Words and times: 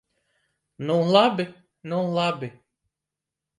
Nu 0.87 0.95
labi, 1.17 1.45
nu 1.93 1.97
labi! 2.17 2.49